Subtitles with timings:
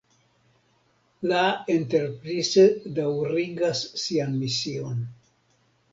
[1.31, 1.43] La
[1.75, 2.65] Enterprise
[3.01, 5.09] daŭrigas sian mision.